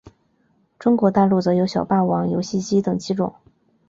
[0.79, 3.35] 中国大陆则有小霸王游戏机等机种。